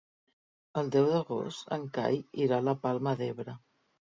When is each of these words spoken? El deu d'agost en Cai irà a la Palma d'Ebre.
El 0.81 0.89
deu 0.95 1.09
d'agost 1.11 1.71
en 1.77 1.85
Cai 1.99 2.17
irà 2.47 2.59
a 2.61 2.67
la 2.71 2.77
Palma 2.87 3.15
d'Ebre. 3.21 3.57